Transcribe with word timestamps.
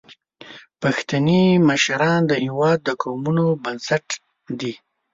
پښتني 0.81 1.43
مشران 1.69 2.19
د 2.27 2.31
هیواد 2.43 2.77
د 2.83 2.89
قومونو 3.01 3.45
بنسټ 3.63 4.05
دي. 4.59 4.73